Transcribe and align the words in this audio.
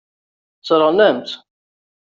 Sseṛɣen-am-tt. 0.59 1.33